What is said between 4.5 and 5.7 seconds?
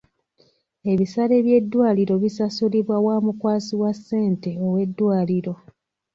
ow'eddwaliro.